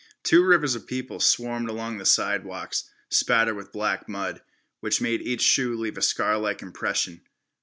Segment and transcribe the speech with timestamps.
[0.23, 4.41] Two rivers of people swarmed along the sidewalks, spattered with black mud,
[4.79, 7.21] which made each shoe leave a scarlike impression.